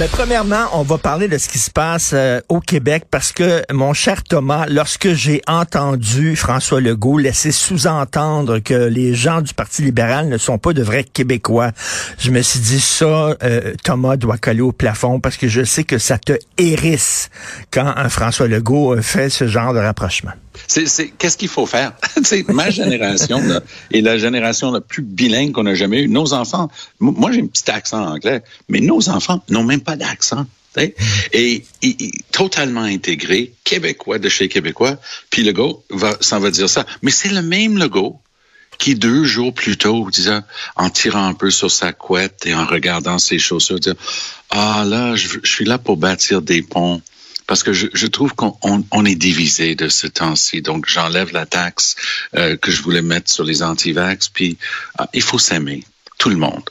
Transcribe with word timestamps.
Ben, 0.00 0.08
premièrement, 0.10 0.64
on 0.72 0.82
va 0.82 0.96
parler 0.96 1.28
de 1.28 1.36
ce 1.36 1.46
qui 1.46 1.58
se 1.58 1.70
passe 1.70 2.12
euh, 2.14 2.40
au 2.48 2.60
Québec 2.60 3.04
parce 3.10 3.32
que, 3.32 3.62
mon 3.70 3.92
cher 3.92 4.22
Thomas, 4.22 4.64
lorsque 4.66 5.12
j'ai 5.12 5.42
entendu 5.46 6.36
François 6.36 6.80
Legault 6.80 7.18
laisser 7.18 7.52
sous-entendre 7.52 8.60
que 8.60 8.72
les 8.72 9.14
gens 9.14 9.42
du 9.42 9.52
Parti 9.52 9.82
libéral 9.82 10.30
ne 10.30 10.38
sont 10.38 10.56
pas 10.56 10.72
de 10.72 10.82
vrais 10.82 11.04
Québécois, 11.04 11.72
je 12.18 12.30
me 12.30 12.40
suis 12.40 12.60
dit 12.60 12.80
ça, 12.80 13.36
euh, 13.42 13.74
Thomas 13.84 14.16
doit 14.16 14.38
coller 14.38 14.62
au 14.62 14.72
plafond 14.72 15.20
parce 15.20 15.36
que 15.36 15.48
je 15.48 15.64
sais 15.64 15.84
que 15.84 15.98
ça 15.98 16.16
te 16.16 16.32
hérisse 16.56 17.28
quand 17.70 17.92
un 17.94 18.08
François 18.08 18.48
Legault 18.48 18.94
euh, 18.94 19.02
fait 19.02 19.28
ce 19.28 19.48
genre 19.48 19.74
de 19.74 19.80
rapprochement. 19.80 20.32
C'est, 20.66 21.10
qu'est-ce 21.18 21.36
qu'il 21.36 21.48
faut 21.48 21.66
faire? 21.66 21.92
ma 22.48 22.70
génération 22.70 23.40
là, 23.40 23.60
est 23.92 24.00
la 24.00 24.18
génération 24.18 24.70
la 24.70 24.80
plus 24.80 25.02
bilingue 25.02 25.52
qu'on 25.52 25.66
a 25.66 25.74
jamais 25.74 26.02
eue. 26.02 26.08
Nos 26.08 26.32
enfants, 26.32 26.70
moi 26.98 27.32
j'ai 27.32 27.40
un 27.40 27.46
petit 27.46 27.70
accent 27.70 28.04
anglais, 28.04 28.42
mais 28.68 28.80
nos 28.80 29.08
enfants 29.08 29.42
n'ont 29.48 29.64
même 29.64 29.80
pas 29.80 29.96
d'accent. 29.96 30.46
Et, 31.32 31.64
totalement 32.30 32.82
intégré, 32.82 33.52
québécois 33.64 34.18
de 34.18 34.28
chez 34.28 34.48
québécois, 34.48 34.98
puis 35.30 35.42
le 35.42 35.52
go 35.52 35.84
va, 35.90 36.16
va 36.20 36.50
dire 36.50 36.68
ça. 36.68 36.86
Mais 37.02 37.10
c'est 37.10 37.30
le 37.30 37.42
même 37.42 37.78
Legault 37.78 38.20
qui 38.78 38.94
deux 38.94 39.24
jours 39.24 39.52
plus 39.52 39.76
tôt, 39.76 40.08
disait, 40.10 40.40
en 40.76 40.88
tirant 40.88 41.26
un 41.26 41.34
peu 41.34 41.50
sur 41.50 41.70
sa 41.70 41.92
couette 41.92 42.46
et 42.46 42.54
en 42.54 42.64
regardant 42.64 43.18
ses 43.18 43.38
chaussures, 43.38 43.78
ah 44.48 44.84
là, 44.86 45.14
je 45.16 45.38
suis 45.44 45.66
là 45.66 45.76
pour 45.76 45.98
bâtir 45.98 46.40
des 46.40 46.62
ponts 46.62 47.02
parce 47.50 47.64
que 47.64 47.72
je, 47.72 47.88
je 47.94 48.06
trouve 48.06 48.32
qu'on 48.36 48.56
on, 48.92 49.04
est 49.04 49.16
divisé 49.16 49.74
de 49.74 49.88
ce 49.88 50.06
temps-ci. 50.06 50.62
Donc, 50.62 50.86
j'enlève 50.86 51.32
la 51.32 51.46
taxe 51.46 51.96
euh, 52.36 52.56
que 52.56 52.70
je 52.70 52.80
voulais 52.80 53.02
mettre 53.02 53.28
sur 53.28 53.42
les 53.42 53.64
anti-vax, 53.64 54.28
puis 54.28 54.56
ah, 54.96 55.08
il 55.14 55.20
faut 55.20 55.40
s'aimer 55.40 55.82
tout 56.20 56.28
le 56.28 56.36
monde. 56.36 56.62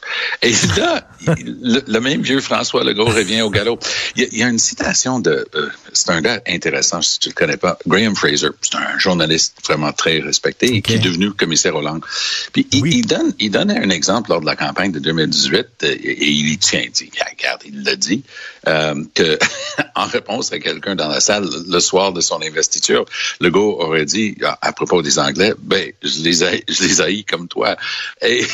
Et 0.44 0.54
là, 0.78 1.08
le, 1.26 2.00
même 2.00 2.22
vieux 2.22 2.40
François 2.40 2.84
Legault 2.84 3.06
revient 3.06 3.42
au 3.42 3.50
galop. 3.50 3.80
Il 4.16 4.28
y 4.32 4.44
a, 4.44 4.48
une 4.48 4.60
citation 4.60 5.20
de, 5.20 5.48
euh, 5.56 5.70
c'est 5.92 6.12
un 6.12 6.22
gars 6.22 6.40
intéressant 6.48 7.02
si 7.02 7.18
tu 7.18 7.30
le 7.30 7.34
connais 7.34 7.58
pas, 7.58 7.80
Graham 7.88 8.16
Fraser. 8.16 8.50
C'est 8.62 8.76
un 8.76 9.00
journaliste 9.00 9.58
vraiment 9.66 9.92
très 9.92 10.20
respecté 10.20 10.76
et 10.76 10.84
qui 10.84 10.94
est 10.94 11.00
devenu 11.00 11.32
commissaire 11.32 11.76
aux 11.76 11.82
langues. 11.82 12.06
Puis 12.54 12.68
il, 12.72 13.08
donne, 13.08 13.34
il 13.40 13.50
donne 13.50 13.72
un 13.72 13.90
exemple 13.90 14.30
lors 14.30 14.40
de 14.40 14.46
la 14.46 14.56
campagne 14.56 14.92
de 14.92 15.00
2018 15.00 15.56
euh, 15.56 15.96
et, 16.04 16.30
il 16.30 16.52
y 16.52 16.58
tient. 16.60 16.82
Il 16.82 16.92
dit, 16.92 17.10
regarde, 17.32 17.62
il 17.66 17.84
l'a 17.84 17.96
dit 17.96 18.24
euh, 18.68 19.04
que 19.16 19.40
en 19.96 20.06
réponse 20.06 20.52
à 20.52 20.60
quelqu'un 20.60 20.96
dans 20.96 21.08
la 21.08 21.20
salle 21.20 21.48
le 21.68 21.80
soir 21.80 22.14
de 22.14 22.22
son 22.22 22.42
investiture, 22.42 23.06
Legault 23.40 23.78
aurait 23.80 24.06
dit 24.06 24.38
à, 24.44 24.72
propos 24.74 25.02
des 25.02 25.20
Anglais, 25.20 25.54
ben 25.60 25.92
je 26.02 26.22
les 26.22 26.44
ai, 26.44 26.64
je 26.68 26.84
les 26.84 27.02
haïs 27.02 27.26
comme 27.26 27.48
toi. 27.48 27.76
Et 28.22 28.46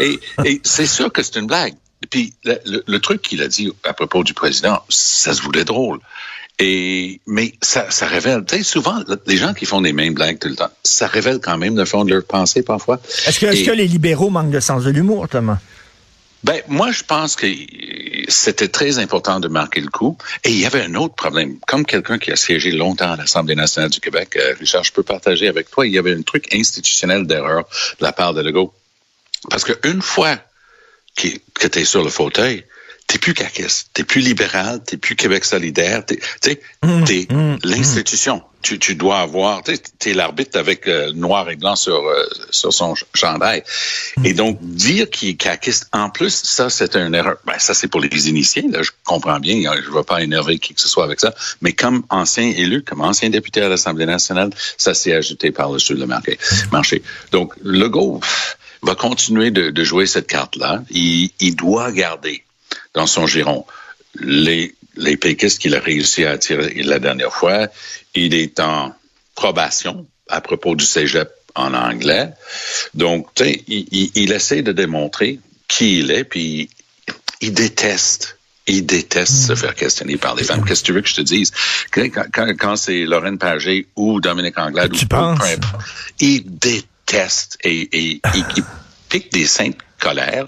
et, 0.00 0.60
c'est 0.62 0.86
sûr 0.86 1.12
que 1.12 1.22
c'est 1.22 1.36
une 1.36 1.46
blague. 1.46 1.74
Puis 2.10 2.34
le, 2.44 2.98
truc 2.98 3.22
qu'il 3.22 3.42
a 3.42 3.48
dit 3.48 3.72
à 3.84 3.94
propos 3.94 4.24
du 4.24 4.34
président, 4.34 4.82
ça 4.88 5.32
se 5.32 5.42
voulait 5.42 5.64
drôle. 5.64 5.98
Et 6.58 7.20
mais 7.26 7.54
ça, 7.62 7.90
ça 7.90 8.06
révèle, 8.06 8.44
tu 8.46 8.56
sais, 8.56 8.62
souvent 8.62 9.02
les 9.26 9.36
gens 9.36 9.54
qui 9.54 9.64
font 9.66 9.80
des 9.80 9.92
mêmes 9.92 10.14
blagues 10.14 10.38
tout 10.38 10.48
le 10.48 10.54
temps, 10.54 10.70
ça 10.84 11.08
révèle 11.08 11.40
quand 11.40 11.58
même 11.58 11.76
le 11.76 11.84
fond 11.84 12.04
de 12.04 12.12
leur 12.12 12.24
pensée 12.24 12.62
parfois. 12.62 13.00
Est-ce 13.26 13.40
que, 13.40 13.46
est 13.46 13.64
que 13.64 13.72
les 13.72 13.88
libéraux 13.88 14.30
manquent 14.30 14.52
de 14.52 14.60
sens 14.60 14.84
de 14.84 14.90
l'humour, 14.90 15.28
Thomas? 15.28 15.58
Ben 16.44 16.60
moi, 16.68 16.92
je 16.92 17.02
pense 17.02 17.36
que 17.36 17.46
c'était 18.28 18.68
très 18.68 18.98
important 18.98 19.40
de 19.40 19.48
marquer 19.48 19.80
le 19.80 19.88
coup. 19.88 20.16
Et 20.44 20.50
il 20.50 20.58
y 20.58 20.66
avait 20.66 20.82
un 20.82 20.94
autre 20.94 21.14
problème. 21.14 21.58
Comme 21.66 21.84
quelqu'un 21.84 22.18
qui 22.18 22.30
a 22.32 22.36
siégé 22.36 22.70
longtemps 22.70 23.12
à 23.12 23.16
l'Assemblée 23.16 23.54
nationale 23.54 23.90
du 23.90 24.00
Québec, 24.00 24.36
euh, 24.36 24.54
Richard, 24.58 24.84
je 24.84 24.92
peux 24.92 25.02
partager 25.02 25.48
avec 25.48 25.70
toi, 25.70 25.86
il 25.86 25.92
y 25.92 25.98
avait 25.98 26.14
un 26.14 26.22
truc 26.22 26.52
institutionnel 26.54 27.26
d'erreur 27.26 27.64
de 27.98 28.04
la 28.04 28.12
part 28.12 28.34
de 28.34 28.42
Legault. 28.42 28.72
Parce 29.50 29.64
qu'une 29.64 30.02
fois 30.02 30.38
que, 31.16 31.28
tu 31.68 31.78
es 31.78 31.84
sur 31.84 32.02
le 32.02 32.10
fauteuil, 32.10 32.64
t'es 33.06 33.18
plus 33.18 33.34
caquiste, 33.34 33.90
t'es 33.92 34.04
plus 34.04 34.20
libéral, 34.20 34.82
t'es 34.84 34.96
plus 34.96 35.16
Québec 35.16 35.44
solidaire, 35.44 36.04
t'es, 36.04 36.18
t'es, 36.40 36.60
mmh, 36.82 37.04
t'es 37.04 37.26
mmh, 37.30 37.36
mmh. 37.36 37.58
l'institution. 37.64 38.42
Tu, 38.62 38.78
tu 38.78 38.94
dois 38.94 39.18
avoir, 39.18 39.62
t'es, 39.62 39.74
es, 40.06 40.14
l'arbitre 40.14 40.58
avec 40.58 40.88
euh, 40.88 41.12
noir 41.12 41.50
et 41.50 41.56
blanc 41.56 41.76
sur 41.76 42.06
euh, 42.06 42.24
sur 42.50 42.72
son 42.72 42.94
chandail. 43.12 43.62
Et 44.24 44.32
donc 44.32 44.58
dire 44.62 45.10
qu'il 45.10 45.28
est 45.30 45.34
caquiste, 45.34 45.88
en 45.92 46.08
plus, 46.08 46.34
ça 46.34 46.70
c'est 46.70 46.96
une 46.96 47.14
erreur. 47.14 47.36
Ben 47.44 47.58
ça 47.58 47.74
c'est 47.74 47.88
pour 47.88 48.00
les 48.00 48.28
initiés, 48.28 48.64
là, 48.70 48.82
je 48.82 48.90
comprends 49.04 49.38
bien, 49.38 49.74
je 49.74 49.90
ne 49.90 49.94
veux 49.94 50.02
pas 50.02 50.22
énerver 50.22 50.58
qui 50.58 50.72
que 50.72 50.80
ce 50.80 50.88
soit 50.88 51.04
avec 51.04 51.20
ça. 51.20 51.34
Mais 51.60 51.74
comme 51.74 52.04
ancien 52.08 52.44
élu, 52.44 52.82
comme 52.82 53.02
ancien 53.02 53.28
député 53.28 53.60
à 53.60 53.68
l'Assemblée 53.68 54.06
nationale, 54.06 54.50
ça 54.78 54.94
s'est 54.94 55.12
ajouté 55.12 55.50
par 55.50 55.70
le 55.70 55.78
sur 55.78 55.94
le 55.94 56.06
marché. 56.06 56.38
marché. 56.72 57.02
Donc 57.32 57.52
le 57.62 57.88
go 57.88 58.20
va 58.84 58.94
continuer 58.94 59.50
de, 59.50 59.84
jouer 59.84 60.06
cette 60.06 60.26
carte-là. 60.26 60.82
Il, 60.90 61.56
doit 61.56 61.90
garder 61.92 62.43
dans 62.94 63.06
son 63.06 63.26
giron 63.26 63.64
les, 64.20 64.74
les 64.96 65.16
péquistes 65.16 65.60
qu'il 65.60 65.74
a 65.74 65.80
réussi 65.80 66.24
à 66.24 66.32
attirer 66.32 66.82
la 66.82 66.98
dernière 66.98 67.32
fois. 67.32 67.68
Il 68.14 68.34
est 68.34 68.60
en 68.60 68.94
probation 69.34 70.06
à 70.28 70.40
propos 70.40 70.76
du 70.76 70.84
cégep 70.84 71.28
en 71.54 71.74
anglais. 71.74 72.30
Donc, 72.94 73.28
il, 73.40 74.10
il, 74.14 74.32
essaie 74.32 74.62
de 74.62 74.72
démontrer 74.72 75.40
qui 75.68 76.00
il 76.00 76.10
est, 76.10 76.24
puis 76.24 76.70
il 77.40 77.52
déteste 77.52 78.38
il 78.66 78.86
déteste 78.86 79.48
se 79.48 79.54
faire 79.54 79.74
questionner 79.74 80.16
par 80.16 80.36
des 80.36 80.42
femmes. 80.42 80.64
Qu'est-ce 80.64 80.80
que 80.80 80.86
tu 80.86 80.92
veux 80.94 81.02
que 81.02 81.08
je 81.08 81.16
te 81.16 81.20
dise? 81.20 81.52
Quand, 81.90 82.08
quand, 82.58 82.76
c'est 82.76 83.04
Lorraine 83.04 83.36
Pagé 83.36 83.88
ou 83.94 84.22
Dominique 84.22 84.58
Anglade 84.58 84.90
ou, 84.94 84.96
il 86.18 86.44
déteste 86.58 86.88
teste 87.06 87.58
et, 87.62 87.88
et, 87.92 88.20
qui 88.54 88.62
pique 89.14 89.32
des 89.32 89.44
saintes 89.44 89.76
colères 90.00 90.46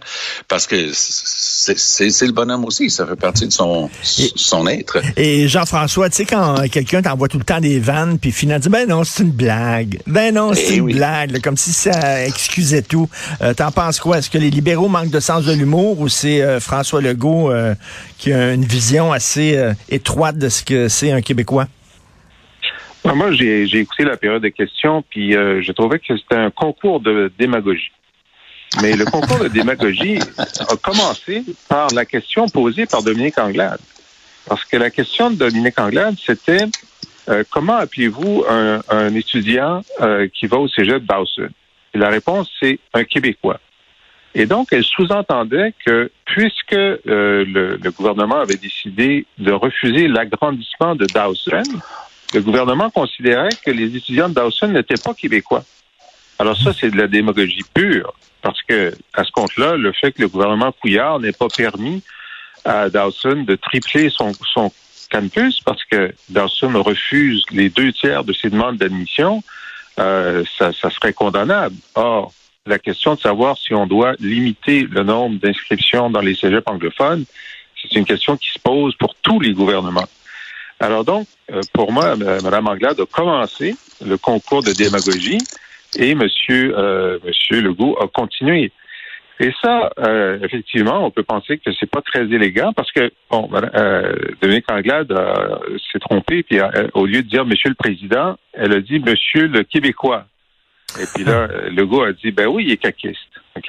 parce 0.49 0.66
que 0.66 0.91
c'est 0.93 2.27
le 2.27 2.32
bonhomme 2.32 2.65
aussi, 2.65 2.91
ça 2.91 3.06
fait 3.06 3.15
partie 3.15 3.47
de 3.47 3.53
son, 3.53 3.88
son 4.03 4.66
être. 4.66 4.99
Et 5.16 5.47
Jean-François, 5.47 6.10
tu 6.10 6.16
sais, 6.16 6.25
quand 6.25 6.69
quelqu'un 6.69 7.00
t'envoie 7.00 7.28
tout 7.28 7.38
le 7.38 7.44
temps 7.44 7.60
des 7.60 7.78
vannes, 7.78 8.19
puis 8.19 8.32
finalement 8.32 8.60
dit, 8.60 8.69
ben 8.69 8.88
non, 8.88 9.04
c'est 9.04 9.22
une 9.22 9.31
blague. 9.31 10.00
Ben 10.09 10.34
non, 10.34 10.53
c'est 10.53 10.75
eh 10.75 10.78
une 10.78 10.93
blague, 10.93 11.41
comme 11.43 11.56
si 11.56 11.72
ça 11.72 12.27
excusait 12.27 12.82
tout. 12.82 13.09
Euh, 13.41 13.54
T'en 13.54 13.71
penses 13.71 14.00
quoi? 14.00 14.19
Est-ce 14.19 14.31
que 14.31 14.38
les 14.38 14.50
libéraux 14.50 14.88
manquent 14.88 15.10
de 15.10 15.21
sens 15.21 15.44
de 15.44 15.53
l'humour 15.53 16.00
ou 16.00 16.09
c'est 16.09 16.43
euh, 16.43 16.59
François 16.59 17.00
Legault 17.00 17.53
euh, 17.53 17.75
qui 18.19 18.33
a 18.33 18.53
une 18.53 18.65
vision 18.65 19.12
assez 19.12 19.56
euh, 19.56 19.75
étroite 19.88 20.38
de 20.38 20.48
ce 20.48 20.65
que 20.65 20.88
c'est 20.88 21.12
un 21.12 21.21
Québécois? 21.21 21.69
Moi, 23.15 23.33
j'ai 23.33 23.78
écouté 23.78 24.04
la 24.04 24.16
période 24.16 24.43
de 24.43 24.48
questions, 24.48 25.04
puis 25.09 25.37
euh, 25.37 25.62
je 25.62 25.72
trouvais 25.72 25.98
que 25.98 26.16
c'était 26.16 26.34
un 26.34 26.50
concours 26.50 27.00
de 27.00 27.31
démagogie. 27.38 27.93
Mais 28.82 28.94
le 28.94 29.04
concours 29.06 29.38
de 29.38 29.48
démagogie 29.48 30.19
a 30.38 30.76
commencé 30.76 31.42
par 31.69 31.88
la 31.94 32.04
question 32.04 32.48
posée 32.48 32.87
par 32.87 33.03
Dominique 33.03 33.38
Anglade. 33.38 33.81
Parce 34.47 34.64
que 34.64 34.76
la 34.76 34.91
question 34.91 35.31
de 35.31 35.37
Dominique 35.37 35.78
Anglade, 35.78 36.16
c'était 36.25 36.66
euh, 37.28 37.42
comment 37.50 37.76
appelez-vous 37.76 38.44
un, 38.48 39.15
étudiant 39.15 39.82
euh, 40.00 40.28
qui 40.32 40.47
va 40.47 40.59
au 40.59 40.69
cégep 40.69 41.04
Dawson? 41.04 41.48
Et 41.94 41.98
la 41.98 42.09
réponse, 42.09 42.50
c'est 42.60 42.78
un 42.92 43.04
Québécois. 43.04 43.60
Et 44.34 44.44
donc, 44.44 44.69
elle 44.72 44.84
sous-entendait 44.84 45.72
que 45.84 46.10
puisque 46.26 46.72
le, 46.72 47.44
le, 47.44 47.91
gouvernement 47.91 48.41
avait 48.41 48.56
décidé 48.56 49.25
de 49.38 49.50
refuser 49.50 50.09
l'agrandissement 50.09 50.94
de 50.94 51.06
Dawson, 51.06 51.62
le 52.34 52.41
gouvernement 52.42 52.91
considérait 52.91 53.48
que 53.65 53.70
les 53.70 53.97
étudiants 53.97 54.28
de 54.28 54.34
Dawson 54.34 54.69
n'étaient 54.69 55.03
pas 55.03 55.15
québécois. 55.15 55.65
Alors 56.38 56.56
ça, 56.56 56.72
c'est 56.78 56.91
de 56.91 56.98
la 56.98 57.06
démagogie 57.06 57.65
pure, 57.72 58.12
parce 58.46 58.62
que 58.62 58.94
à 59.12 59.24
ce 59.24 59.32
compte-là, 59.32 59.76
le 59.76 59.90
fait 59.90 60.12
que 60.12 60.22
le 60.22 60.28
gouvernement 60.28 60.71
Couillard 60.71 61.18
n'ait 61.18 61.32
pas 61.32 61.48
permis 61.48 62.00
à 62.65 62.88
Dawson 62.88 63.42
de 63.42 63.56
tripler 63.56 64.09
son, 64.09 64.30
campus, 65.10 65.60
parce 65.65 65.82
que 65.84 66.15
Dawson 66.28 66.80
refuse 66.80 67.44
les 67.50 67.71
deux 67.71 67.92
tiers 67.92 68.22
de 68.22 68.32
ses 68.32 68.48
demandes 68.48 68.76
d'admission, 68.76 69.42
euh, 69.98 70.44
ça, 70.56 70.72
ça 70.72 70.91
serait 70.91 71.12
condamnable. 71.12 71.74
Or, 71.97 72.32
la 72.66 72.78
question 72.78 73.16
de 73.16 73.21
savoir 73.21 73.59
si 73.59 73.74
on 73.74 73.88
doit 73.88 74.15
limiter 74.21 74.86
le 74.88 75.03
nombre 75.03 75.41
d'inscriptions 75.41 76.09
dans 76.09 76.21
les 76.21 76.36
cégeps 76.36 76.66
anglophones, 76.66 77.24
c'est 77.82 77.97
une 77.98 78.04
question 78.04 78.36
qui 78.36 78.50
se 78.50 78.60
pose 78.60 78.94
pour 78.94 79.16
tous 79.22 79.41
les 79.41 79.54
gouvernements. 79.54 80.09
Alors 80.78 81.04
donc, 81.04 81.26
euh, 81.50 81.62
pour 81.72 81.91
moi, 81.91 82.15
Mme 82.15 82.68
Anglade 82.68 83.00
a 83.00 83.06
commencé 83.06 83.74
le 84.04 84.16
concours 84.16 84.62
de 84.62 84.72
démagogie 84.72 85.38
et 85.98 86.10
M. 86.13 86.22
Euh, 86.51 87.19
Monsieur 87.25 87.60
Legault 87.60 87.97
a 88.01 88.07
continué. 88.09 88.72
Et 89.39 89.53
ça, 89.63 89.91
euh, 89.98 90.39
effectivement, 90.43 91.04
on 91.04 91.10
peut 91.10 91.22
penser 91.22 91.59
que 91.59 91.71
c'est 91.78 91.91
pas 91.91 92.01
très 92.01 92.22
élégant 92.22 92.72
parce 92.72 92.91
que 92.91 93.10
bon, 93.31 93.51
euh, 93.53 94.15
Dominique 94.41 94.71
Anglade 94.71 95.13
s'est 95.93 95.98
trompée 95.98 96.43
puis 96.43 96.59
au 96.95 97.04
lieu 97.04 97.22
de 97.22 97.28
dire 97.28 97.45
Monsieur 97.45 97.69
le 97.69 97.75
Président, 97.75 98.37
elle 98.54 98.72
a 98.72 98.81
dit 98.81 98.98
Monsieur 98.98 99.47
le 99.47 99.63
Québécois. 99.63 100.25
Et 100.98 101.04
puis 101.15 101.25
là, 101.25 101.48
Legault 101.69 102.04
a 102.04 102.13
dit 102.13 102.31
ben 102.31 102.47
oui, 102.47 102.65
il 102.65 102.72
est 102.72 102.78
caquiste, 102.78 103.19
ok? 103.57 103.69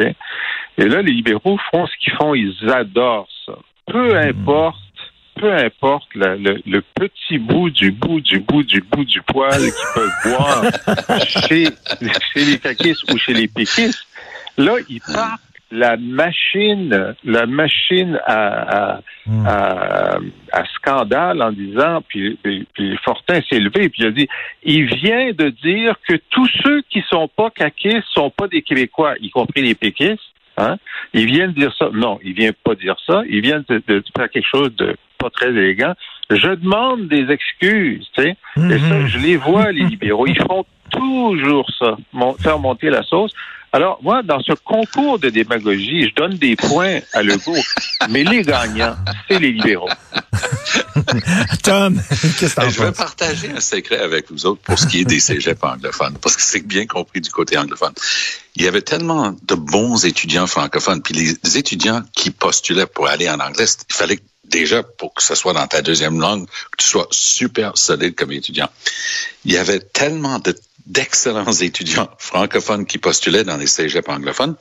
Et 0.77 0.85
là, 0.85 1.01
les 1.01 1.11
libéraux 1.11 1.59
font 1.71 1.85
ce 1.85 1.97
qu'ils 1.99 2.13
font, 2.13 2.33
ils 2.33 2.55
adorent 2.69 3.27
ça. 3.45 3.57
Peu 3.87 4.13
hmm. 4.13 4.29
importe 4.29 4.86
peu 5.37 5.53
importe 5.53 6.07
le, 6.15 6.61
le, 6.65 6.81
petit 6.95 7.37
bout 7.37 7.69
du 7.69 7.91
bout 7.91 8.21
du 8.21 8.39
bout 8.39 8.63
du 8.63 8.81
bout 8.81 9.05
du 9.05 9.21
poil 9.21 9.59
qu'ils 9.59 9.71
peuvent 9.93 10.11
boire 10.25 10.65
chez, 11.27 11.67
chez 12.33 12.45
les 12.45 12.57
caquistes 12.59 13.11
ou 13.11 13.17
chez 13.17 13.33
les 13.33 13.47
péquistes, 13.47 14.05
là, 14.57 14.73
ils 14.89 15.01
partent 15.01 15.41
la 15.69 15.97
machine, 15.97 17.15
la 17.23 17.45
machine 17.45 18.19
à, 18.25 19.01
Hmm. 19.27 19.45
à, 19.45 20.19
à, 20.53 20.65
scandale 20.75 21.41
en 21.41 21.51
disant, 21.51 22.01
puis, 22.07 22.39
puis, 22.41 22.97
Fortin 23.03 23.41
s'est 23.49 23.59
levé, 23.59 23.89
puis 23.89 24.03
il 24.03 24.05
a 24.05 24.11
dit, 24.11 24.27
il 24.63 24.85
vient 24.85 25.33
de 25.33 25.49
dire 25.49 25.95
que 26.07 26.15
tous 26.29 26.49
ceux 26.63 26.81
qui 26.89 27.03
sont 27.09 27.27
pas 27.27 27.49
caquistes 27.49 28.07
sont 28.13 28.29
pas 28.29 28.47
des 28.47 28.61
Québécois, 28.61 29.15
y 29.19 29.29
compris 29.29 29.63
les 29.63 29.75
péquistes. 29.75 30.21
Hein? 30.55 30.77
Il 31.13 31.25
vient 31.25 31.49
de 31.49 31.53
dire 31.53 31.75
ça. 31.77 31.89
Non, 31.93 32.19
il 32.23 32.33
vient 32.33 32.51
pas 32.63 32.75
dire 32.75 32.95
ça. 33.05 33.21
Il 33.29 33.41
vient 33.41 33.61
de, 33.67 33.83
de 33.85 34.01
faire 34.15 34.29
quelque 34.29 34.47
chose 34.49 34.73
de 34.77 34.95
pas 35.29 35.29
très 35.29 35.49
élégant. 35.49 35.93
Je 36.29 36.55
demande 36.55 37.07
des 37.07 37.31
excuses, 37.31 38.05
tu 38.15 38.21
sais. 38.23 38.29
Et 38.57 38.79
ça, 38.79 39.07
je 39.07 39.17
les 39.19 39.37
vois, 39.37 39.71
les 39.71 39.83
libéraux. 39.83 40.27
Ils 40.27 40.37
font 40.41 40.65
toujours 40.91 41.69
ça, 41.79 41.95
mon- 42.13 42.33
faire 42.35 42.59
monter 42.59 42.89
la 42.89 43.03
sauce. 43.03 43.31
Alors, 43.73 43.99
moi, 44.01 44.23
dans 44.23 44.41
ce 44.41 44.53
concours 44.53 45.19
de 45.19 45.29
démagogie, 45.29 46.07
je 46.09 46.15
donne 46.15 46.35
des 46.35 46.55
points 46.55 46.99
à 47.13 47.21
Legault, 47.21 47.53
mais 48.09 48.23
les 48.23 48.41
gagnants, 48.41 48.95
c'est 49.29 49.39
les 49.39 49.51
libéraux. 49.51 49.89
Tom, 51.63 52.01
qu'est-ce 52.39 52.55
que 52.55 52.61
Hey, 52.61 52.67
t'en 52.67 52.69
je 52.69 52.83
vais 52.83 52.91
partager 52.91 53.49
un 53.51 53.59
secret 53.59 53.99
avec 53.99 54.31
vous 54.31 54.45
autres 54.45 54.61
pour 54.61 54.79
ce 54.79 54.87
qui 54.87 55.01
est 55.01 55.05
des 55.05 55.19
cégeps 55.19 55.61
anglophones, 55.63 56.17
parce 56.21 56.35
que 56.35 56.41
c'est 56.41 56.65
bien 56.65 56.85
compris 56.85 57.21
du 57.21 57.29
côté 57.29 57.57
anglophone. 57.57 57.93
Il 58.55 58.63
y 58.63 58.67
avait 58.67 58.81
tellement 58.81 59.35
de 59.47 59.55
bons 59.55 60.05
étudiants 60.05 60.47
francophones, 60.47 61.01
puis 61.01 61.13
les 61.13 61.57
étudiants 61.57 62.01
qui 62.15 62.31
postulaient 62.31 62.87
pour 62.87 63.07
aller 63.07 63.29
en 63.29 63.39
anglais, 63.39 63.65
il 63.89 63.93
fallait 63.95 64.19
déjà, 64.47 64.83
pour 64.83 65.13
que 65.13 65.21
ce 65.23 65.35
soit 65.35 65.53
dans 65.53 65.67
ta 65.67 65.81
deuxième 65.81 66.19
langue, 66.19 66.47
que 66.47 66.77
tu 66.77 66.85
sois 66.87 67.07
super 67.11 67.77
solide 67.77 68.15
comme 68.15 68.31
étudiant. 68.31 68.69
Il 69.45 69.51
y 69.53 69.57
avait 69.57 69.79
tellement 69.79 70.39
de- 70.39 70.55
d'excellents 70.85 71.51
étudiants 71.51 72.09
francophones 72.17 72.85
qui 72.85 72.97
postulaient 72.97 73.43
dans 73.43 73.57
les 73.57 73.67
cégeps 73.67 74.07
anglophones 74.09 74.55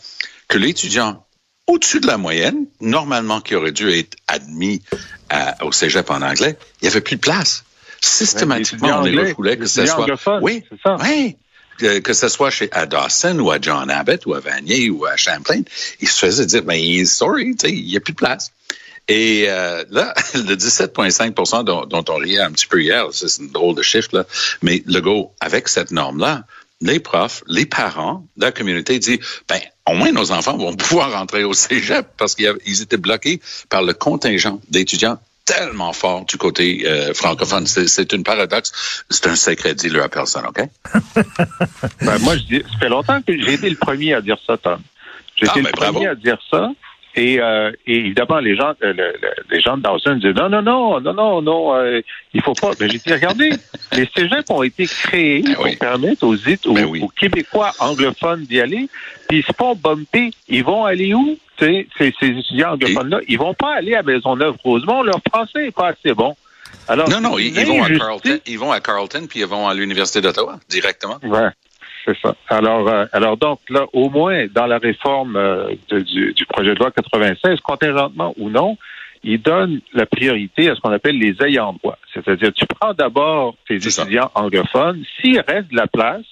que 0.48 0.58
l'étudiant 0.58 1.24
au-dessus 1.68 2.00
de 2.00 2.06
la 2.06 2.16
moyenne, 2.18 2.66
normalement 2.80 3.40
qui 3.40 3.54
aurait 3.54 3.72
dû 3.72 3.90
être 3.90 4.16
admis 4.28 4.82
à- 5.30 5.64
au 5.64 5.72
cégep 5.72 6.10
en 6.10 6.22
anglais, 6.22 6.56
il 6.80 6.84
n'y 6.84 6.88
avait 6.88 7.00
plus 7.00 7.16
de 7.16 7.20
place. 7.20 7.64
Systématiquement, 8.00 8.88
on 9.00 9.02
les 9.02 9.10
refoulait, 9.30 9.56
que 9.56 9.62
les 9.62 9.68
ce 9.68 9.80
soit... 9.94 10.06
Oui, 10.42 10.62
c'est 10.68 10.78
ça. 10.82 10.96
oui. 11.02 11.36
Que, 11.78 11.98
que 11.98 12.14
ce 12.14 12.28
soit 12.28 12.50
chez 12.50 12.70
à 12.72 12.86
Dawson 12.86 13.38
ou 13.38 13.50
à 13.50 13.58
John 13.60 13.90
Abbott 13.90 14.24
ou 14.24 14.32
à 14.32 14.40
Vanier 14.40 14.88
ou 14.88 15.04
à 15.04 15.16
Champlain, 15.18 15.60
ils 16.00 16.08
se 16.08 16.18
faisaient 16.24 16.46
dire, 16.46 16.62
ben, 16.62 17.04
sorry, 17.04 17.54
tu 17.54 17.66
sais, 17.68 17.74
il 17.74 17.84
n'y 17.84 17.96
a 17.98 18.00
plus 18.00 18.12
de 18.14 18.16
place. 18.16 18.52
Et 19.08 19.46
euh, 19.48 19.84
là, 19.90 20.12
le 20.34 20.54
17,5 20.54 21.64
dont, 21.64 21.86
dont 21.86 22.04
on 22.08 22.16
riait 22.16 22.40
un 22.40 22.50
petit 22.50 22.66
peu 22.66 22.82
hier, 22.82 23.06
c'est 23.12 23.40
une 23.40 23.50
drôle 23.50 23.74
de 23.76 23.82
chiffre, 23.82 24.08
là, 24.12 24.24
mais 24.62 24.82
le 24.86 25.00
go, 25.00 25.32
avec 25.40 25.68
cette 25.68 25.90
norme-là, 25.90 26.44
les 26.80 27.00
profs, 27.00 27.42
les 27.46 27.66
parents, 27.66 28.26
la 28.36 28.52
communauté 28.52 28.98
dit, 28.98 29.18
ben, 29.48 29.58
au 29.88 29.94
moins 29.94 30.12
nos 30.12 30.32
enfants 30.32 30.56
vont 30.56 30.74
pouvoir 30.76 31.12
rentrer 31.12 31.44
au 31.44 31.54
cégep 31.54 32.06
parce 32.18 32.34
qu'ils 32.34 32.82
étaient 32.82 32.96
bloqués 32.96 33.40
par 33.70 33.82
le 33.82 33.94
contingent 33.94 34.60
d'étudiants 34.68 35.18
tellement 35.46 35.92
fort 35.92 36.24
du 36.24 36.36
côté 36.36 36.82
euh, 36.86 37.14
francophone. 37.14 37.66
C'est 37.68 37.86
c'est 37.86 38.12
une 38.12 38.24
paradoxe. 38.24 39.04
C'est 39.08 39.28
un 39.28 39.36
secret, 39.36 39.76
dis-le 39.76 40.02
à 40.02 40.08
personne, 40.08 40.44
OK? 40.44 40.60
Ben, 42.02 42.18
moi, 42.18 42.36
je 42.36 42.42
dis, 42.42 42.62
ça 42.72 42.78
fait 42.80 42.88
longtemps 42.88 43.22
que 43.22 43.32
j'ai 43.40 43.54
été 43.54 43.70
le 43.70 43.76
premier 43.76 44.12
à 44.14 44.20
dire 44.20 44.36
ça, 44.44 44.56
Tom. 44.56 44.80
J'ai 45.36 45.46
Ah, 45.48 45.52
été 45.52 45.62
ben, 45.62 45.68
le 45.68 45.72
premier 45.72 46.06
bravo. 46.06 46.06
à 46.08 46.14
dire 46.16 46.38
ça. 46.50 46.68
Et, 47.16 47.40
euh, 47.40 47.72
et 47.86 47.96
évidemment, 47.96 48.38
les 48.40 48.54
gens, 48.56 48.74
le- 48.80 48.92
le- 48.92 49.12
les 49.50 49.60
gens 49.62 49.78
de 49.78 49.82
Dawson 49.82 50.16
disent 50.16 50.34
non, 50.34 50.50
non, 50.50 50.60
non, 50.60 51.00
non, 51.00 51.14
non, 51.14 51.42
non, 51.42 51.74
euh, 51.74 52.00
il 52.34 52.42
faut 52.42 52.52
pas. 52.52 52.72
Mais 52.78 52.90
j'ai 52.90 52.98
dit, 52.98 53.12
regardez, 53.12 53.50
les 53.92 54.06
cégeps 54.14 54.50
ont 54.50 54.62
été 54.62 54.86
créés 54.86 55.40
Ben 55.42 55.54
pour 55.54 55.64
oui. 55.64 55.76
permettre 55.76 56.24
aux, 56.26 56.34
aux, 56.34 56.74
Ben 56.74 56.84
oui. 56.84 57.00
aux 57.02 57.08
Québécois 57.08 57.72
anglophones 57.78 58.42
d'y 58.44 58.60
aller. 58.60 58.88
Puis 59.28 59.38
ils 59.38 59.44
se 59.44 59.52
font 59.56 59.74
bumper. 59.74 60.30
Ils 60.48 60.62
vont 60.62 60.84
aller 60.84 61.14
où? 61.14 61.38
Ces, 61.58 61.88
ces 61.96 62.08
étudiants 62.20 62.72
anglophones-là, 62.74 63.20
ils 63.28 63.38
vont 63.38 63.54
pas 63.54 63.76
aller 63.76 63.94
à 63.94 64.02
Maisonneuve-Rosemont. 64.02 65.02
Leur 65.02 65.20
français 65.32 65.62
n'est 65.64 65.70
pas 65.70 65.88
assez 65.88 66.12
bon. 66.12 66.36
Alors, 66.86 67.08
Non, 67.08 67.20
non, 67.20 67.38
ils, 67.38 67.56
ils 67.58 67.66
vont 67.66 67.82
à. 67.82 67.88
Carleton, 67.88 68.38
ils 68.46 68.58
vont 68.58 68.72
à 68.72 68.80
Carleton, 68.80 69.26
puis 69.26 69.40
ils 69.40 69.46
vont 69.46 69.66
à 69.66 69.72
l'Université 69.72 70.20
d'Ottawa 70.20 70.58
directement. 70.68 71.16
Ouais, 71.22 71.48
c'est 72.06 72.16
ça. 72.22 72.34
Alors, 72.48 72.88
euh, 72.88 73.04
alors 73.12 73.36
donc 73.36 73.60
là, 73.68 73.84
au 73.92 74.08
moins 74.08 74.46
dans 74.54 74.66
la 74.66 74.78
réforme 74.78 75.36
euh, 75.36 75.74
de- 75.90 76.00
du, 76.00 76.32
du 76.32 76.46
projet 76.46 76.72
de 76.74 76.78
loi 76.78 76.90
96, 76.92 77.60
contingentement 77.60 78.32
ou 78.38 78.48
non, 78.48 78.78
il 79.24 79.42
donne 79.42 79.80
la 79.92 80.06
priorité 80.06 80.70
à 80.70 80.76
ce 80.76 80.80
qu'on 80.80 80.92
appelle 80.92 81.18
les 81.18 81.34
ayants 81.44 81.72
droit. 81.82 81.98
C'est-à-dire, 82.14 82.52
tu 82.54 82.64
prends 82.66 82.94
d'abord 82.94 83.56
tes 83.66 83.80
C'est 83.80 83.90
ça. 83.90 84.02
étudiants 84.02 84.30
anglophones. 84.34 85.02
S'il 85.20 85.40
reste 85.40 85.68
de 85.72 85.76
la 85.76 85.86
place, 85.88 86.24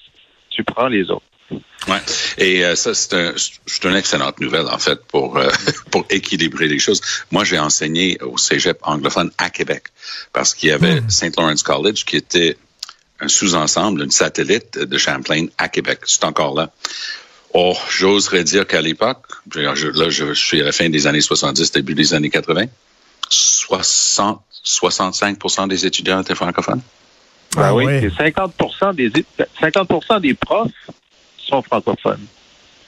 tu 0.49 0.63
prends 0.63 0.87
les 0.87 1.11
autres. 1.11 1.25
Ouais. 1.51 1.97
Et 2.39 2.65
euh, 2.65 2.73
ça, 2.75 2.93
c'est 2.95 3.13
un, 3.13 3.33
c'est 3.35 3.83
une 3.85 3.95
excellente 3.95 4.39
nouvelle, 4.39 4.65
en 4.67 4.79
fait, 4.79 4.99
pour, 5.07 5.37
euh, 5.37 5.49
pour 5.91 6.05
équilibrer 6.09 6.67
les 6.67 6.79
choses. 6.79 7.01
Moi, 7.31 7.43
j'ai 7.43 7.59
enseigné 7.59 8.17
au 8.21 8.37
cégep 8.37 8.77
anglophone 8.83 9.29
à 9.37 9.49
Québec 9.49 9.83
parce 10.33 10.55
qu'il 10.55 10.69
y 10.69 10.71
avait 10.71 11.01
St. 11.09 11.35
Lawrence 11.37 11.61
College 11.63 12.05
qui 12.05 12.15
était 12.15 12.55
un 13.19 13.27
sous-ensemble, 13.27 14.03
une 14.03 14.11
satellite 14.11 14.77
de 14.77 14.97
Champlain 14.97 15.47
à 15.57 15.69
Québec. 15.69 15.99
C'est 16.05 16.23
encore 16.23 16.55
là. 16.55 16.71
Oh, 17.53 17.73
j'oserais 17.89 18.43
dire 18.43 18.67
qu'à 18.67 18.81
l'époque, 18.81 19.27
là, 19.55 19.73
je, 19.75 20.33
suis 20.33 20.61
à 20.61 20.65
la 20.65 20.71
fin 20.73 20.89
des 20.89 21.07
années 21.07 21.21
70, 21.21 21.71
début 21.71 21.95
des 21.95 22.13
années 22.13 22.29
80, 22.29 22.65
60, 23.29 24.41
65% 24.65 25.67
des 25.69 25.85
étudiants 25.85 26.21
étaient 26.21 26.35
francophones. 26.35 26.81
Ah 27.55 27.71
Ben 27.71 27.73
oui, 27.73 27.85
c'est 28.01 28.13
50 28.13 28.53
des 28.95 29.05
é- 29.05 29.45
50% 29.61 30.19
des 30.19 30.33
profs 30.33 30.71
sont 31.37 31.61
francophones. 31.61 32.25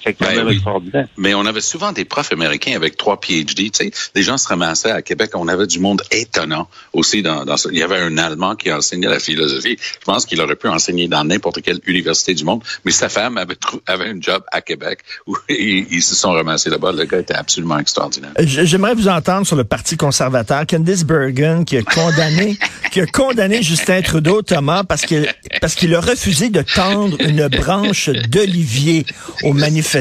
C'est 0.08 0.14
quand 0.14 0.26
Ben 0.26 0.36
même 0.38 0.48
oui. 0.48 0.54
extraordinaire. 0.56 1.08
Mais 1.18 1.34
on 1.34 1.46
avait 1.46 1.62
souvent 1.62 1.92
des 1.92 2.06
profs 2.06 2.32
américains 2.32 2.76
avec 2.76 2.98
trois 2.98 3.20
PhD. 3.20 3.70
Tu 3.72 3.72
sais, 3.74 3.92
les 4.16 4.24
gens 4.24 4.38
se 4.38 4.48
ramassaient 4.48 4.92
à 4.92 5.02
Québec. 5.02 5.32
On 5.36 5.48
avait 5.48 5.68
du 5.68 5.80
monde 5.80 6.02
étonnant 6.12 6.68
aussi. 6.94 7.22
Dans, 7.22 7.46
dans 7.46 7.58
ce- 7.58 7.70
il 7.72 7.78
y 7.78 7.84
avait 7.84 7.98
un 8.00 8.18
Allemand 8.18 8.56
qui 8.56 8.72
enseignait 8.72 9.08
la 9.10 9.20
philosophie. 9.20 9.78
Je 9.80 10.06
pense 10.06 10.26
qu'il 10.26 10.40
aurait 10.42 10.56
pu 10.56 10.68
enseigner 10.68 11.08
dans 11.08 11.24
n'importe 11.24 11.62
quelle 11.62 11.80
université 11.86 12.34
du 12.34 12.44
monde. 12.44 12.64
Mais 12.86 12.92
sa 12.92 13.10
femme 13.10 13.38
avait, 13.38 13.56
trou- 13.56 13.82
avait 13.88 14.10
un 14.10 14.20
job 14.20 14.44
à 14.52 14.62
Québec 14.62 15.00
où 15.28 15.36
ils, 15.50 15.88
ils 15.92 16.02
se 16.02 16.16
sont 16.16 16.32
ramassés 16.32 16.70
là-bas. 16.70 16.92
Le 16.94 17.06
gars 17.06 17.20
était 17.20 17.34
absolument 17.36 17.78
extraordinaire. 17.80 18.32
J- 18.40 18.66
J'aimerais 18.66 18.96
vous 18.96 19.08
entendre 19.08 19.46
sur 19.46 19.56
le 19.56 19.64
Parti 19.64 19.98
conservateur. 19.98 20.66
Candice 20.68 21.04
Bergen 21.04 21.66
qui 21.66 21.78
a 21.78 21.84
condamné, 21.84 22.58
qui 22.92 23.02
a 23.02 23.06
condamné 23.06 23.62
Justin 23.62 24.02
Trudeau, 24.02 24.42
Thomas, 24.42 24.84
parce 24.84 25.02
qu'il 25.06 25.28
parce 25.62 25.76
qu'il 25.76 25.94
a 25.96 26.00
refusé 26.02 26.50
de 26.50 26.62
tendre 26.62 27.18
une 27.20 27.48
branche 27.48 28.10
d'olivier 28.10 29.06
aux 29.44 29.54
manifestants. 29.54 29.97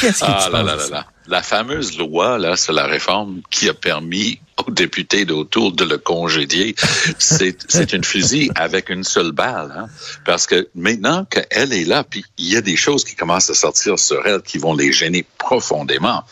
Qu'est-ce 0.00 0.20
que 0.20 0.26
Ah 0.26 0.44
tu 0.46 0.52
là 0.52 0.58
penses 0.58 0.66
là 0.66 0.76
là 0.76 0.88
là. 0.90 1.06
La 1.28 1.42
fameuse 1.42 1.98
loi 1.98 2.38
là 2.38 2.56
sur 2.56 2.72
la 2.72 2.86
réforme 2.86 3.40
qui 3.50 3.68
a 3.68 3.74
permis 3.74 4.38
aux 4.64 4.70
députés 4.70 5.24
d'autour 5.24 5.72
de 5.72 5.84
le 5.84 5.98
congédier, 5.98 6.74
c'est 7.18 7.56
c'est 7.68 7.92
une 7.92 8.04
fusille 8.04 8.50
avec 8.54 8.88
une 8.88 9.04
seule 9.04 9.32
balle. 9.32 9.72
Hein? 9.76 9.86
Parce 10.24 10.46
que 10.46 10.68
maintenant 10.74 11.24
qu'elle 11.24 11.72
est 11.72 11.84
là, 11.84 12.04
puis 12.04 12.24
il 12.38 12.52
y 12.52 12.56
a 12.56 12.60
des 12.60 12.76
choses 12.76 13.04
qui 13.04 13.14
commencent 13.14 13.50
à 13.50 13.54
sortir 13.54 13.98
sur 13.98 14.26
elle 14.26 14.42
qui 14.42 14.58
vont 14.58 14.74
les 14.74 14.92
gêner 14.92 15.26
profondément, 15.38 16.24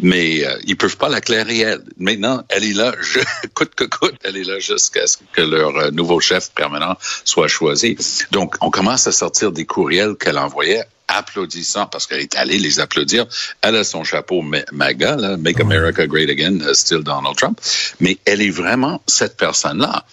mais 0.00 0.44
euh, 0.44 0.58
ils 0.64 0.76
peuvent 0.76 0.96
pas 0.96 1.08
la 1.08 1.20
clairer 1.20 1.60
elle. 1.60 1.84
Maintenant, 1.98 2.42
elle 2.48 2.64
est 2.64 2.74
là, 2.74 2.94
je, 3.00 3.20
coûte 3.54 3.74
que 3.74 3.84
coûte, 3.84 4.16
elle 4.24 4.36
est 4.36 4.44
là 4.44 4.58
jusqu'à 4.58 5.06
ce 5.06 5.18
que 5.32 5.42
leur 5.42 5.76
euh, 5.76 5.90
nouveau 5.90 6.20
chef 6.20 6.50
permanent 6.50 6.96
soit 7.24 7.48
choisi. 7.48 7.96
Donc, 8.32 8.56
on 8.60 8.70
commence 8.70 9.06
à 9.06 9.12
sortir 9.12 9.52
des 9.52 9.66
courriels 9.66 10.16
qu'elle 10.16 10.38
envoyait 10.38 10.84
applaudissant 11.08 11.86
parce 11.86 12.06
qu'elle 12.06 12.20
est 12.20 12.36
allée 12.36 12.58
les 12.58 12.80
applaudir. 12.80 13.26
Elle 13.62 13.76
a 13.76 13.84
son 13.84 14.04
chapeau 14.04 14.42
ma- 14.42 14.64
MAGA, 14.72 15.16
là, 15.16 15.36
Make 15.36 15.60
America 15.60 16.06
Great 16.06 16.30
Again, 16.30 16.60
uh, 16.60 16.74
still 16.74 17.02
Donald 17.02 17.36
Trump. 17.36 17.60
Mais 18.00 18.18
elle 18.24 18.42
est 18.42 18.50
vraiment 18.50 19.02
cette 19.06 19.36
personne-là. 19.36 20.04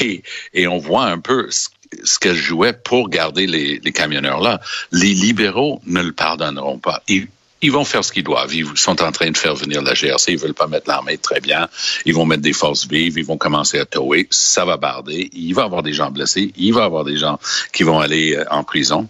Et, 0.00 0.22
et 0.54 0.66
on 0.66 0.78
voit 0.78 1.06
un 1.06 1.18
peu 1.18 1.50
ce, 1.50 1.68
ce 2.04 2.18
qu'elle 2.18 2.36
jouait 2.36 2.72
pour 2.72 3.08
garder 3.08 3.46
les, 3.46 3.80
les 3.82 3.92
camionneurs 3.92 4.40
là. 4.40 4.60
Les 4.92 5.12
libéraux 5.14 5.80
ne 5.86 6.02
le 6.02 6.12
pardonneront 6.12 6.78
pas. 6.78 7.02
Ils, 7.08 7.26
ils 7.64 7.70
vont 7.70 7.84
faire 7.84 8.04
ce 8.04 8.10
qu'ils 8.12 8.24
doivent. 8.24 8.52
Ils 8.54 8.66
sont 8.76 9.02
en 9.02 9.12
train 9.12 9.30
de 9.30 9.36
faire 9.36 9.54
venir 9.54 9.82
la 9.82 9.94
GRC. 9.94 10.32
Ils 10.32 10.38
veulent 10.38 10.52
pas 10.52 10.66
mettre 10.66 10.88
l'armée 10.88 11.16
très 11.16 11.40
bien. 11.40 11.68
Ils 12.04 12.12
vont 12.14 12.24
mettre 12.26 12.42
des 12.42 12.52
forces 12.52 12.88
vives. 12.88 13.18
Ils 13.18 13.24
vont 13.24 13.36
commencer 13.36 13.78
à 13.78 13.84
tower. 13.84 14.26
Ça 14.30 14.64
va 14.64 14.76
barder. 14.78 15.30
Il 15.32 15.54
va 15.54 15.62
y 15.62 15.64
avoir 15.64 15.84
des 15.84 15.92
gens 15.92 16.10
blessés. 16.10 16.52
Il 16.56 16.74
va 16.74 16.80
y 16.80 16.84
avoir 16.84 17.04
des 17.04 17.16
gens 17.18 17.38
qui 17.72 17.84
vont 17.84 18.00
aller 18.00 18.34
euh, 18.34 18.44
en 18.50 18.64
prison 18.64 19.08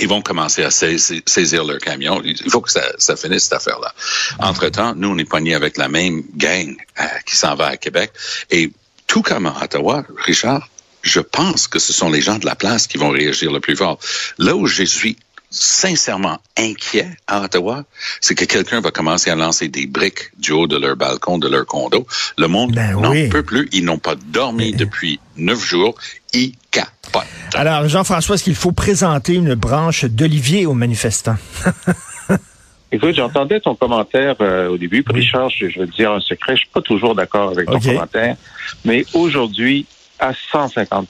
ils 0.00 0.08
vont 0.08 0.22
commencer 0.22 0.62
à 0.64 0.70
saisir, 0.70 1.64
leur 1.64 1.78
camion. 1.78 2.22
Il 2.24 2.50
faut 2.50 2.60
que 2.60 2.70
ça, 2.70 2.82
ça 2.98 3.16
finisse 3.16 3.44
cette 3.44 3.54
affaire-là. 3.54 3.92
Entre-temps, 4.38 4.94
nous, 4.94 5.08
on 5.08 5.18
est 5.18 5.24
poignés 5.24 5.54
avec 5.54 5.76
la 5.76 5.88
même 5.88 6.22
gang 6.36 6.76
euh, 7.00 7.04
qui 7.26 7.36
s'en 7.36 7.54
va 7.54 7.68
à 7.68 7.76
Québec. 7.76 8.12
Et 8.50 8.70
tout 9.06 9.22
comme 9.22 9.46
à 9.46 9.56
Ottawa, 9.62 10.04
Richard, 10.24 10.68
je 11.02 11.20
pense 11.20 11.68
que 11.68 11.78
ce 11.78 11.92
sont 11.92 12.10
les 12.10 12.20
gens 12.20 12.38
de 12.38 12.46
la 12.46 12.56
place 12.56 12.86
qui 12.86 12.98
vont 12.98 13.10
réagir 13.10 13.52
le 13.52 13.60
plus 13.60 13.76
fort. 13.76 13.98
Là 14.38 14.54
où 14.54 14.66
je 14.66 14.82
suis 14.82 15.16
sincèrement 15.50 16.38
inquiet 16.56 17.08
à 17.26 17.42
Ottawa, 17.42 17.84
c'est 18.20 18.34
que 18.34 18.44
quelqu'un 18.44 18.80
va 18.80 18.90
commencer 18.90 19.30
à 19.30 19.34
lancer 19.34 19.68
des 19.68 19.86
briques 19.86 20.30
du 20.38 20.52
haut 20.52 20.66
de 20.66 20.76
leur 20.76 20.96
balcon, 20.96 21.38
de 21.38 21.48
leur 21.48 21.64
condo. 21.66 22.06
Le 22.36 22.48
monde 22.48 22.72
Ben 22.74 22.92
n'en 23.00 23.10
oui. 23.10 23.28
peut 23.28 23.42
plus. 23.42 23.68
Ils 23.72 23.84
n'ont 23.84 23.98
pas 23.98 24.14
dormi 24.14 24.72
depuis 24.72 25.20
neuf 25.36 25.64
jours. 25.64 25.94
Ils 26.34 26.54
capotent. 26.70 27.26
Alors, 27.54 27.88
Jean-François, 27.88 28.34
est-ce 28.34 28.44
qu'il 28.44 28.54
faut 28.54 28.72
présenter 28.72 29.34
une 29.34 29.54
branche 29.54 30.04
d'olivier 30.04 30.66
aux 30.66 30.74
manifestants? 30.74 31.36
Écoute, 32.92 33.14
j'entendais 33.14 33.60
ton 33.60 33.74
commentaire 33.74 34.36
euh, 34.40 34.68
au 34.68 34.78
début. 34.78 35.02
Puis 35.02 35.14
Richard, 35.14 35.50
je, 35.50 35.68
je 35.68 35.80
vais 35.80 35.86
te 35.86 35.94
dire 35.94 36.10
un 36.12 36.20
secret, 36.20 36.54
je 36.54 36.60
suis 36.60 36.70
pas 36.72 36.80
toujours 36.80 37.14
d'accord 37.14 37.50
avec 37.50 37.66
ton 37.66 37.78
commentaire, 37.80 38.36
mais 38.84 39.04
aujourd'hui, 39.12 39.86
à 40.18 40.32
150 40.52 41.08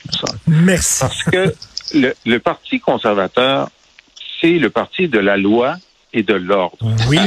Merci. 0.48 1.00
Parce 1.00 1.22
que 1.22 1.54
le, 1.94 2.14
le 2.26 2.38
Parti 2.40 2.80
conservateur, 2.80 3.70
c'est 4.40 4.58
le 4.58 4.70
parti 4.70 5.08
de 5.08 5.18
la 5.18 5.36
loi 5.36 5.76
et 6.12 6.22
de 6.22 6.34
l'ordre. 6.34 6.78
Oui, 7.08 7.18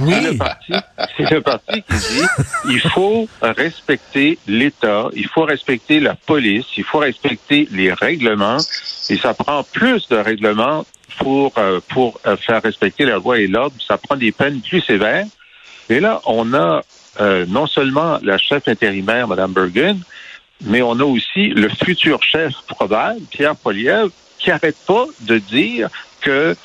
oui. 0.00 0.14
c'est 1.16 1.30
le 1.30 1.40
parti 1.40 1.82
qui 1.82 1.96
dit 1.96 2.26
il 2.68 2.80
faut 2.80 3.28
respecter 3.42 4.38
l'État, 4.46 5.08
il 5.14 5.26
faut 5.26 5.42
respecter 5.42 6.00
la 6.00 6.14
police, 6.14 6.66
il 6.76 6.84
faut 6.84 6.98
respecter 6.98 7.68
les 7.72 7.92
règlements, 7.92 8.58
et 9.10 9.16
ça 9.16 9.34
prend 9.34 9.64
plus 9.64 10.08
de 10.08 10.16
règlements 10.16 10.84
pour 11.18 11.52
euh, 11.58 11.80
pour 11.88 12.20
euh, 12.26 12.36
faire 12.36 12.62
respecter 12.62 13.04
la 13.04 13.16
loi 13.16 13.40
et 13.40 13.48
l'ordre. 13.48 13.74
Ça 13.86 13.98
prend 13.98 14.16
des 14.16 14.32
peines 14.32 14.60
plus 14.60 14.80
sévères. 14.82 15.26
Et 15.90 16.00
là, 16.00 16.20
on 16.26 16.54
a 16.54 16.82
euh, 17.20 17.46
non 17.48 17.66
seulement 17.66 18.18
la 18.22 18.38
chef 18.38 18.68
intérimaire, 18.68 19.26
Mme 19.26 19.52
Bergen, 19.52 20.00
mais 20.64 20.82
on 20.82 21.00
a 21.00 21.04
aussi 21.04 21.48
le 21.48 21.68
futur 21.68 22.22
chef 22.22 22.52
probable, 22.68 23.20
Pierre 23.30 23.56
Poliev, 23.56 24.10
qui 24.38 24.50
arrête 24.50 24.76
pas 24.86 25.06
de 25.22 25.38
dire 25.38 25.88
que 26.20 26.56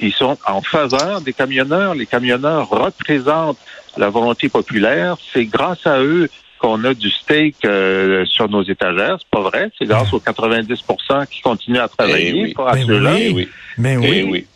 ils 0.00 0.12
sont 0.12 0.36
en 0.46 0.62
faveur 0.62 1.20
des 1.20 1.32
camionneurs. 1.32 1.94
Les 1.94 2.06
camionneurs 2.06 2.68
représentent 2.68 3.58
la 3.96 4.08
volonté 4.08 4.48
populaire. 4.48 5.16
C'est 5.32 5.44
grâce 5.44 5.86
à 5.86 6.00
eux 6.02 6.28
qu'on 6.58 6.82
a 6.84 6.94
du 6.94 7.10
steak 7.10 7.56
euh, 7.64 8.24
sur 8.26 8.48
nos 8.48 8.62
étagères. 8.62 9.16
C'est 9.18 9.28
pas 9.30 9.40
vrai. 9.42 9.70
C'est 9.78 9.86
grâce 9.86 10.12
aux 10.12 10.20
90% 10.20 11.26
qui 11.28 11.40
continuent 11.40 11.78
à 11.78 11.88
travailler, 11.88 12.32
Eh 12.34 12.42
oui. 12.42 12.54
pas 12.54 12.70
à 12.70 12.74
Ben 12.76 12.86
oui. 12.90 13.26
Eh 13.28 13.32
oui. 13.32 13.48
Mais 13.78 13.96
oui. 14.22 14.46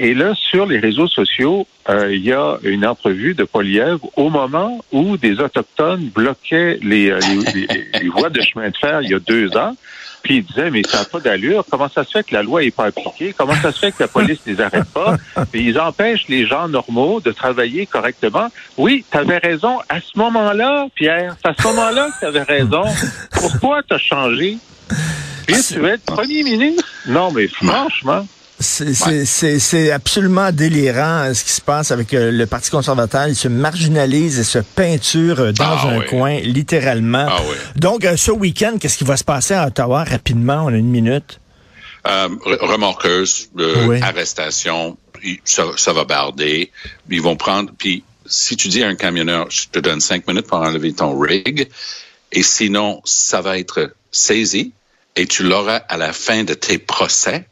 Et 0.00 0.14
là, 0.14 0.32
sur 0.34 0.64
les 0.66 0.78
réseaux 0.78 1.08
sociaux, 1.08 1.66
euh, 1.88 2.14
il 2.14 2.22
y 2.24 2.32
a 2.32 2.56
une 2.62 2.86
entrevue 2.86 3.34
de 3.34 3.42
Poliev 3.44 3.98
au 4.16 4.30
moment 4.30 4.80
où 4.92 5.16
des 5.16 5.40
Autochtones 5.40 6.08
bloquaient 6.14 6.78
les, 6.82 7.10
euh, 7.10 7.18
les, 7.54 7.66
les- 7.66 8.00
les 8.02 8.08
voies 8.08 8.30
de 8.30 8.40
chemin 8.40 8.68
de 8.70 8.76
fer 8.76 9.02
il 9.02 9.10
y 9.10 9.14
a 9.14 9.18
deux 9.18 9.56
ans. 9.56 9.74
Puis 10.22 10.36
il 10.38 10.44
disait, 10.44 10.70
mais 10.70 10.82
ça 10.86 10.98
n'a 10.98 11.04
pas 11.04 11.20
d'allure. 11.20 11.64
Comment 11.70 11.88
ça 11.88 12.04
se 12.04 12.10
fait 12.10 12.24
que 12.24 12.34
la 12.34 12.42
loi 12.42 12.62
n'est 12.62 12.70
pas 12.70 12.86
appliquée? 12.86 13.34
Comment 13.36 13.54
ça 13.54 13.72
se 13.72 13.78
fait 13.78 13.92
que 13.92 13.96
la 14.02 14.08
police 14.08 14.38
ne 14.46 14.52
les 14.52 14.60
arrête 14.60 14.88
pas? 14.92 15.16
Puis 15.52 15.64
ils 15.68 15.78
empêchent 15.80 16.26
les 16.28 16.44
gens 16.46 16.68
normaux 16.68 17.20
de 17.20 17.30
travailler 17.32 17.86
correctement. 17.86 18.48
Oui, 18.76 19.04
tu 19.10 19.16
avais 19.16 19.38
raison. 19.38 19.78
À 19.88 20.00
ce 20.00 20.18
moment-là, 20.18 20.86
Pierre, 20.94 21.36
c'est 21.42 21.48
à 21.50 21.54
ce 21.58 21.62
moment-là 21.68 22.08
que 22.10 22.18
tu 22.20 22.26
avais 22.26 22.42
raison. 22.42 22.82
Pourquoi 23.32 23.82
tu 23.82 23.94
as 23.94 23.98
changé? 23.98 24.58
Puis 25.46 25.56
tu 25.66 25.78
veux 25.80 25.90
être 25.90 26.04
premier 26.04 26.42
ministre? 26.42 26.84
Non, 27.06 27.30
mais 27.32 27.48
franchement... 27.48 28.26
C'est 28.60 29.90
absolument 29.92 30.50
délirant 30.50 31.22
euh, 31.24 31.34
ce 31.34 31.44
qui 31.44 31.52
se 31.52 31.60
passe 31.60 31.90
avec 31.92 32.12
euh, 32.12 32.30
le 32.32 32.46
Parti 32.46 32.70
conservateur. 32.70 33.28
Il 33.28 33.36
se 33.36 33.48
marginalise 33.48 34.38
et 34.38 34.44
se 34.44 34.58
peinture 34.58 35.40
euh, 35.40 35.52
dans 35.52 35.64
Ah 35.64 35.88
un 35.88 35.98
oui. 36.00 36.06
coin, 36.06 36.40
littéralement. 36.40 37.26
Ah 37.28 37.40
oui. 37.48 37.56
Donc, 37.76 38.04
euh, 38.04 38.16
ce 38.16 38.30
week-end, 38.32 38.76
qu'est-ce 38.80 38.98
qui 38.98 39.04
va 39.04 39.16
se 39.16 39.24
passer 39.24 39.54
à 39.54 39.66
Ottawa 39.66 40.04
rapidement? 40.04 40.64
On 40.64 40.68
a 40.68 40.76
une 40.76 40.90
minute. 40.90 41.40
Euh, 42.06 42.28
re- 42.28 42.64
remorqueuse, 42.66 43.50
Oui. 43.56 44.00
arrestation, 44.02 44.96
ça, 45.44 45.64
ça 45.76 45.92
va 45.92 46.04
barder. 46.04 46.70
Ils 47.10 47.22
vont 47.22 47.36
prendre, 47.36 47.70
puis 47.76 48.02
si 48.26 48.56
tu 48.56 48.68
dis 48.68 48.82
à 48.82 48.88
un 48.88 48.94
camionneur, 48.94 49.46
je 49.50 49.66
te 49.70 49.78
donne 49.78 50.00
cinq 50.00 50.26
minutes 50.26 50.46
pour 50.46 50.58
enlever 50.58 50.92
ton 50.92 51.18
rig, 51.18 51.68
et 52.32 52.42
sinon, 52.42 53.00
ça 53.04 53.40
va 53.40 53.58
être 53.58 53.94
saisi, 54.10 54.72
et 55.16 55.26
tu 55.26 55.42
l'auras 55.42 55.76
à 55.88 55.96
la 55.96 56.12
fin 56.12 56.44
de 56.44 56.54
tes 56.54 56.78
procès, 56.78 57.46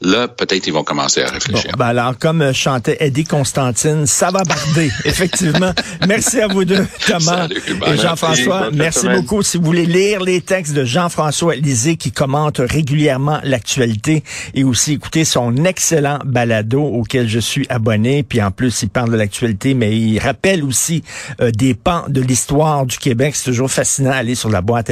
là, 0.00 0.28
peut-être 0.28 0.66
ils 0.66 0.72
vont 0.72 0.84
commencer 0.84 1.22
à 1.22 1.26
Bon, 1.26 1.32
réfléchir. 1.34 1.72
ben 1.76 1.86
alors, 1.86 2.18
comme 2.18 2.42
euh, 2.42 2.52
chantait 2.52 2.96
Eddie 3.00 3.24
Constantine, 3.24 4.06
ça 4.06 4.30
va 4.30 4.42
barder, 4.44 4.90
effectivement. 5.04 5.72
Merci 6.06 6.40
à 6.40 6.48
vous 6.48 6.64
deux, 6.64 6.86
Thomas 7.06 7.48
Salut, 7.48 7.62
et. 7.86 7.96
Jean-François. 7.96 8.70
Merci, 8.72 9.08
beaucoup. 9.08 9.42
Si 9.42 9.56
vous 9.56 9.64
voulez 9.64 9.86
lire 9.86 10.20
les 10.20 10.40
textes 10.40 10.74
de 10.74 10.84
Jean-François 10.84 11.54
Lisée 11.56 11.96
qui 11.96 12.12
commente 12.12 12.58
régulièrement 12.58 13.40
l'actualité 13.42 14.22
et 14.54 14.64
aussi 14.64 14.92
écouter 14.94 15.24
son 15.24 15.64
excellent 15.64 16.18
balado 16.24 16.82
auquel 16.82 17.28
je 17.28 17.38
suis 17.38 17.66
abonné. 17.68 18.22
Puis 18.22 18.42
en 18.42 18.50
plus, 18.50 18.82
il 18.82 18.88
parle 18.88 19.10
de 19.10 19.16
l'actualité, 19.16 19.74
mais 19.74 19.96
il 19.96 20.18
rappelle 20.18 20.62
aussi 20.64 21.02
euh, 21.40 21.50
des 21.50 21.74
pans 21.74 22.04
de 22.08 22.20
l'histoire 22.20 22.86
du 22.86 22.98
Québec. 22.98 23.34
C'est 23.36 23.44
toujours 23.50 23.70
fascinant. 23.70 24.12
Allez 24.12 24.34
sur 24.34 24.50
la 24.50 24.60
boîte 24.60 24.90